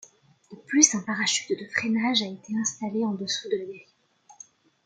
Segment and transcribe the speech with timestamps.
[0.51, 3.87] De plus, un parachute de freinage a été installé en dessous de la dérive.